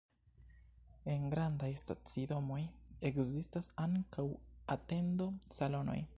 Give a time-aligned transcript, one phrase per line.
[1.15, 2.59] En grandaj stacidomoj
[3.11, 4.27] ekzistas ankaŭ
[4.79, 6.01] atendo-salonoj.